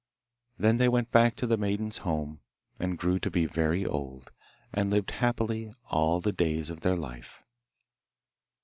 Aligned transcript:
Then 0.57 0.77
they 0.77 0.87
went 0.89 1.11
back 1.11 1.35
to 1.35 1.45
the 1.45 1.57
maiden's 1.57 1.99
home, 1.99 2.39
and 2.79 2.97
grew 2.97 3.19
to 3.19 3.29
be 3.29 3.45
very 3.45 3.85
old, 3.85 4.31
and 4.73 4.89
lived 4.89 5.11
happy 5.11 5.69
all 5.91 6.19
the 6.19 6.31
days 6.33 6.71
of 6.71 6.81
their 6.81 6.97
life. 6.97 7.43